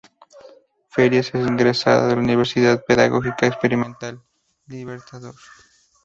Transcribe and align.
Farías 0.89 1.27
es 1.35 1.45
egresada 1.47 2.07
de 2.07 2.15
la 2.15 2.21
Universidad 2.23 2.83
Pedagógica 2.83 3.45
Experimental 3.45 4.19
Libertador. 4.65 5.35